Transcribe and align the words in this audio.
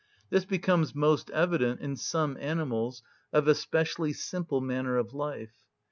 This 0.31 0.45
becomes 0.45 0.95
most 0.95 1.29
evident 1.29 1.79
in 1.79 1.95
some 1.95 2.35
animals 2.39 3.03
of 3.31 3.47
a 3.47 3.53
specially 3.53 4.13
simple 4.13 4.59
manner 4.59 4.97
of 4.97 5.13
life. 5.13 5.53